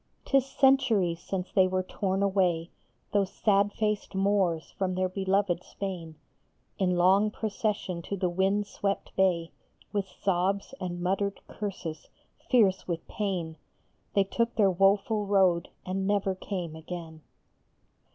[0.33, 2.71] IS centuries since they were torn away,
[3.13, 6.15] Those sad faced Moors from their beloved Spain;
[6.79, 9.51] In long procession to the wind swept bay,
[9.93, 12.09] With sobs and muttered curses,
[12.49, 13.57] fierce with pain,
[14.15, 17.21] They took their woful road and never came again.